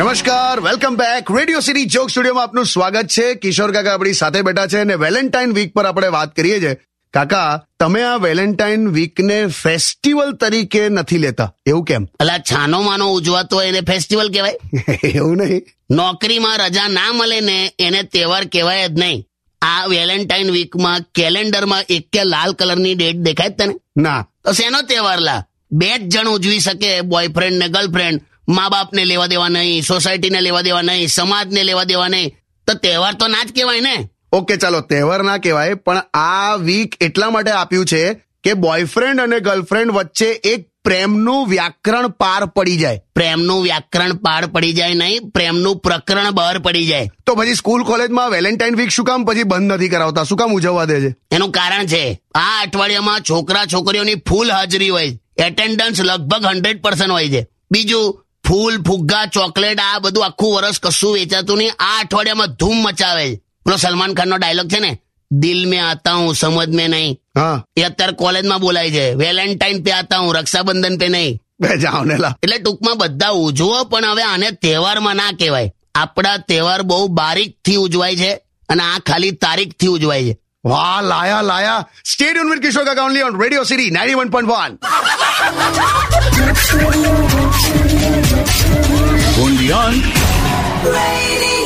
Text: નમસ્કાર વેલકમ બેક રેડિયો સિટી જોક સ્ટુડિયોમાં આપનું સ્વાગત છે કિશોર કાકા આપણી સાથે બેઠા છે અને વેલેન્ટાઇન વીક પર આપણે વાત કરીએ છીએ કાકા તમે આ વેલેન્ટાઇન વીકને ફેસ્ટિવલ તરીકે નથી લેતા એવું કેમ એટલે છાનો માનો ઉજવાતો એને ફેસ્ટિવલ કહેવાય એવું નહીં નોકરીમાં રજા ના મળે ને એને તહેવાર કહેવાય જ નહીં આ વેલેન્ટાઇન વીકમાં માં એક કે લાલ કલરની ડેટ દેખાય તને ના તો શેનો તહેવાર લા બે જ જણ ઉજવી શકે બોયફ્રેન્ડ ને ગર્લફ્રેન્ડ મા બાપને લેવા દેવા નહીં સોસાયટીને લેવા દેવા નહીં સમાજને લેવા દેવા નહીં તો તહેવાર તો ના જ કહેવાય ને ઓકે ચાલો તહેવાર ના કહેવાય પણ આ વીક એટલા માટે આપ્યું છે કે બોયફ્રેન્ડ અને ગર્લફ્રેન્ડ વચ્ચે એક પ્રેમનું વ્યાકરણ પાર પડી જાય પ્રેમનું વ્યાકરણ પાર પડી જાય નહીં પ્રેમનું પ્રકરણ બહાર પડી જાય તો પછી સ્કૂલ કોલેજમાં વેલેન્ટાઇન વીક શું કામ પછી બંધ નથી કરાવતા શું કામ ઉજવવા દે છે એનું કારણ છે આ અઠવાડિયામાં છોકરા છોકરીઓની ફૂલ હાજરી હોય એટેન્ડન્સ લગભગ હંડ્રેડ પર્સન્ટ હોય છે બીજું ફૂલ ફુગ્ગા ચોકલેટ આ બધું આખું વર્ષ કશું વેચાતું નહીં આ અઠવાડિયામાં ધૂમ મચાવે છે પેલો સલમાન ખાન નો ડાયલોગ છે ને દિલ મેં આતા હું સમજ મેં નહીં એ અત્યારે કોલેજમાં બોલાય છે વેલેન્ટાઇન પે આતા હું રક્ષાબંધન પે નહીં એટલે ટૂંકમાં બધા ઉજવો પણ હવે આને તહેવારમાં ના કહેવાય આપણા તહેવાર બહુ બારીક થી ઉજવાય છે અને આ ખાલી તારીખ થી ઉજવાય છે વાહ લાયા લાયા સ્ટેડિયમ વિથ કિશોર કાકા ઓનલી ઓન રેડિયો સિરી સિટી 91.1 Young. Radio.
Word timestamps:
નમસ્કાર 0.00 0.60
વેલકમ 0.60 0.94
બેક 0.96 1.30
રેડિયો 1.30 1.60
સિટી 1.60 1.88
જોક 1.88 2.10
સ્ટુડિયોમાં 2.10 2.46
આપનું 2.46 2.66
સ્વાગત 2.66 3.08
છે 3.08 3.24
કિશોર 3.36 3.70
કાકા 3.70 3.92
આપણી 3.92 4.14
સાથે 4.14 4.38
બેઠા 4.40 4.68
છે 4.68 4.78
અને 4.78 4.94
વેલેન્ટાઇન 4.96 5.50
વીક 5.54 5.74
પર 5.74 5.82
આપણે 5.82 6.08
વાત 6.08 6.30
કરીએ 6.32 6.58
છીએ 6.58 6.72
કાકા 7.14 7.48
તમે 7.78 8.04
આ 8.04 8.14
વેલેન્ટાઇન 8.18 8.86
વીકને 8.94 9.36
ફેસ્ટિવલ 9.54 10.30
તરીકે 10.36 10.84
નથી 10.86 11.18
લેતા 11.18 11.48
એવું 11.66 11.84
કેમ 11.84 12.06
એટલે 12.14 12.36
છાનો 12.48 12.80
માનો 12.82 13.10
ઉજવાતો 13.12 13.60
એને 13.62 13.82
ફેસ્ટિવલ 13.82 14.30
કહેવાય 14.30 14.56
એવું 15.10 15.42
નહીં 15.42 15.68
નોકરીમાં 15.92 16.56
રજા 16.62 16.88
ના 16.90 17.12
મળે 17.12 17.40
ને 17.42 17.58
એને 17.80 18.00
તહેવાર 18.08 18.42
કહેવાય 18.48 18.88
જ 18.88 18.96
નહીં 18.96 19.22
આ 19.62 19.84
વેલેન્ટાઇન 19.88 20.48
વીકમાં 20.50 21.06
માં 21.66 21.84
એક 21.90 22.08
કે 22.10 22.24
લાલ 22.26 22.52
કલરની 22.54 22.96
ડેટ 22.96 23.22
દેખાય 23.22 23.56
તને 23.58 23.76
ના 23.98 24.18
તો 24.42 24.50
શેનો 24.54 24.82
તહેવાર 24.86 25.20
લા 25.20 25.38
બે 25.74 25.92
જ 25.92 26.02
જણ 26.08 26.34
ઉજવી 26.34 26.60
શકે 26.62 26.90
બોયફ્રેન્ડ 27.04 27.58
ને 27.58 27.72
ગર્લફ્રેન્ડ 27.72 28.28
મા 28.50 28.68
બાપને 28.68 29.04
લેવા 29.04 29.28
દેવા 29.28 29.50
નહીં 29.50 29.84
સોસાયટીને 29.84 30.40
લેવા 30.42 30.62
દેવા 30.62 30.82
નહીં 30.84 31.10
સમાજને 31.10 31.62
લેવા 31.64 31.84
દેવા 31.84 32.08
નહીં 32.08 32.32
તો 32.68 32.78
તહેવાર 32.78 33.12
તો 33.16 33.28
ના 33.28 33.44
જ 33.44 33.52
કહેવાય 33.52 33.82
ને 33.82 33.94
ઓકે 34.32 34.56
ચાલો 34.56 34.80
તહેવાર 34.86 35.20
ના 35.24 35.38
કહેવાય 35.40 35.78
પણ 35.80 36.02
આ 36.22 36.56
વીક 36.64 36.98
એટલા 37.00 37.30
માટે 37.30 37.52
આપ્યું 37.52 37.86
છે 37.86 38.02
કે 38.44 38.58
બોયફ્રેન્ડ 38.58 39.22
અને 39.22 39.38
ગર્લફ્રેન્ડ 39.40 39.96
વચ્ચે 39.96 40.30
એક 40.46 40.66
પ્રેમનું 40.82 41.48
વ્યાકરણ 41.48 42.08
પાર 42.14 42.42
પડી 42.48 42.78
જાય 42.78 43.02
પ્રેમનું 43.14 43.62
વ્યાકરણ 43.62 44.14
પાર 44.18 44.42
પડી 44.48 44.72
જાય 44.72 44.96
નહીં 44.96 45.26
પ્રેમનું 45.30 45.80
પ્રકરણ 45.80 46.30
બહાર 46.32 46.56
પડી 46.60 46.86
જાય 46.86 47.10
તો 47.24 47.34
પછી 47.34 47.56
સ્કૂલ 47.56 47.84
કોલેજમાં 47.84 48.30
વેલેન્ટાઇન 48.30 48.76
વીક 48.76 48.90
શું 48.90 49.06
કામ 49.06 49.26
પછી 49.26 49.46
બંધ 49.46 49.74
નથી 49.74 49.90
કરાવતા 49.90 50.24
શું 50.24 50.38
કામ 50.38 50.54
ઉજવવા 50.54 50.86
દે 50.86 50.98
છે 51.00 51.12
એનું 51.32 51.52
કારણ 51.52 51.86
છે 51.86 52.02
આ 52.36 52.56
અઠવાડિયામાં 52.56 53.22
છોકરા 53.24 53.66
છોકરીઓની 53.68 54.22
ફૂલ 54.24 54.50
હાજરી 54.50 54.90
હોય 54.90 55.14
એટેન્ડન્સ 55.40 56.02
લગભગ 56.02 56.50
હંડ્રેડ 56.50 56.82
પર્સન્ટ 56.82 57.12
હોય 57.12 57.30
છે 57.30 57.46
બીજું 57.72 58.18
ફૂલ 58.50 58.78
ફુગ્ગા 58.86 59.26
ચોકલેટ 59.26 59.80
આ 59.80 60.00
બધું 60.00 60.24
આખું 60.24 60.56
વર્ષ 60.56 60.80
કશું 60.80 61.12
વેચાતું 61.12 61.58
નહીં 61.58 61.72
આ 61.78 61.98
અઠવાડિયામાં 61.98 62.54
ધૂમ 62.60 62.86
મચાવે 62.86 63.24
છે 63.24 63.40
પેલો 63.64 63.76
સલમાન 63.76 64.14
ખાન 64.14 64.28
નો 64.28 64.38
ડાયલોગ 64.38 64.68
છે 64.68 64.80
ને 64.80 65.00
દિલ 65.30 65.68
મેં 65.68 65.84
આતા 65.84 66.14
હું 66.14 66.34
સમજ 66.34 66.70
મેં 66.70 66.90
નહીં 66.90 67.16
એ 67.76 67.84
અત્યારે 67.84 68.12
કોલેજમાં 68.12 68.60
બોલાય 68.60 68.90
છે 68.90 69.16
વેલેન્ટાઇન 69.16 69.84
પે 69.84 69.92
આતા 69.92 70.18
હું 70.18 70.36
રક્ષાબંધન 70.36 70.98
પે 70.98 71.08
નહીં 71.08 71.38
એટલે 72.42 72.58
ટૂંકમાં 72.58 72.98
બધા 72.98 73.38
ઉજવો 73.38 73.84
પણ 73.84 74.10
હવે 74.10 74.22
આને 74.22 74.52
તહેવારમાં 74.62 75.16
ના 75.16 75.32
કહેવાય 75.32 75.70
આપણા 75.94 76.38
તહેવાર 76.48 76.82
બહુ 76.82 77.14
બારીક 77.14 77.56
થી 77.64 77.76
ઉજવાય 77.76 78.16
છે 78.16 78.40
અને 78.68 78.82
આ 78.82 78.98
ખાલી 79.06 79.38
તારીખ 79.38 79.72
થી 79.80 79.88
ઉજવાય 79.88 80.24
છે 80.24 80.36
વાહ 80.64 81.02
લાયા 81.02 81.42
લાયા 81.42 81.84
સ્ટેડિયમ 82.06 82.50
વિથ 82.50 82.62
કિશોર 82.62 82.84
કાકા 82.84 83.04
ઓનલી 83.04 83.22
ઓન 83.22 83.42
રેડિયો 83.42 83.64
સિરી 83.64 83.86
સિટી 83.86 83.96
91.1 86.82 87.89
Young. 89.70 90.02
Radio. 90.82 91.59